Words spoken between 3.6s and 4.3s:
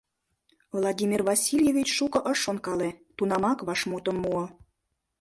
вашмутым